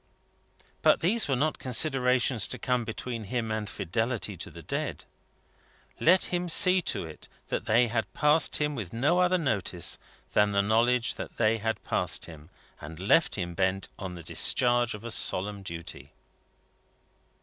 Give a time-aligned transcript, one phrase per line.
[0.81, 5.05] But these were not considerations to come between him and fidelity to the dead.
[5.99, 9.99] Let him see to it that they passed him with no other notice
[10.33, 14.95] than the knowledge that they had passed him, and left him bent on the discharge
[14.95, 16.13] of a solemn duty.